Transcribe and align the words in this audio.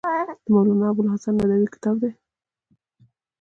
دا 0.43 0.51
مولانا 0.53 0.85
ابوالحسن 0.91 1.33
ندوي 1.39 1.67
کتاب 1.73 1.95
دی. 2.01 2.11